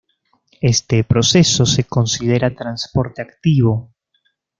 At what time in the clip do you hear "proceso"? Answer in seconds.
1.03-1.63